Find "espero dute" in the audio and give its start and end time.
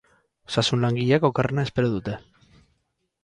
1.69-2.17